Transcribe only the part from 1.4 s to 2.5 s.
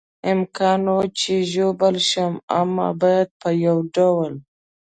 ژوبل شم،